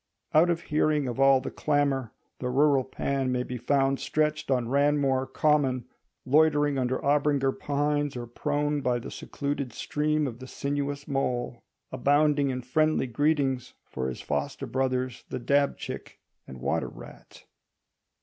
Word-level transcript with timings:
Out 0.33 0.49
of 0.49 0.61
hearing 0.61 1.07
of 1.07 1.19
all 1.19 1.41
the 1.41 1.51
clamour, 1.51 2.11
the 2.39 2.49
rural 2.49 2.83
Pan 2.83 3.31
may 3.31 3.43
be 3.43 3.59
found 3.59 3.99
stretched 3.99 4.49
on 4.49 4.67
Ranmore 4.67 5.27
Common, 5.27 5.85
loitering 6.25 6.79
under 6.79 6.97
Abinger 7.01 7.51
pines, 7.59 8.17
or 8.17 8.25
prone 8.25 8.81
by 8.81 8.97
the 8.97 9.11
secluded 9.11 9.73
stream 9.73 10.25
of 10.25 10.39
the 10.39 10.47
sinuous 10.47 11.07
Mole, 11.07 11.61
abounding 11.91 12.49
in 12.49 12.63
friendly 12.63 13.05
greetings 13.05 13.75
for 13.85 14.09
his 14.09 14.21
foster 14.21 14.65
brothers 14.65 15.23
the 15.29 15.37
dab 15.37 15.77
chick 15.77 16.19
and 16.47 16.61
water 16.61 16.87
rat. 16.89 17.45